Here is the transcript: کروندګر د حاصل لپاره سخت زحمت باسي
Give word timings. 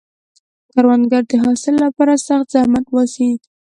کروندګر 0.71 1.23
د 1.31 1.33
حاصل 1.43 1.75
لپاره 1.85 2.13
سخت 2.27 2.47
زحمت 2.53 2.85
باسي 2.93 3.29